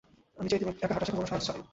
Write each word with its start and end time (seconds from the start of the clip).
আমি 0.39 0.47
চাই 0.51 0.59
তুমি 0.61 0.71
একা 0.85 0.93
হাঁটা 0.95 1.05
শেখো, 1.07 1.17
কোন 1.19 1.27
সাহায্য 1.29 1.47
ছাড়াই। 1.47 1.61